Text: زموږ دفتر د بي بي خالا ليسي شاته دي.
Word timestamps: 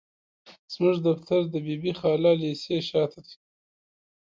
زموږ 0.73 0.95
دفتر 1.07 1.39
د 1.53 1.55
بي 1.65 1.75
بي 1.81 1.91
خالا 1.99 2.31
ليسي 2.41 2.77
شاته 2.89 3.19
دي. 3.25 3.35